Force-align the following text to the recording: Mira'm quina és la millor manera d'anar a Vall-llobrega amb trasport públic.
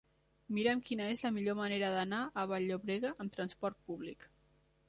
Mira'm 0.57 0.79
quina 0.87 1.09
és 1.15 1.21
la 1.25 1.31
millor 1.35 1.59
manera 1.59 1.91
d'anar 1.97 2.23
a 2.31 2.47
Vall-llobrega 2.53 3.15
amb 3.25 3.37
trasport 3.37 3.81
públic. 3.91 4.31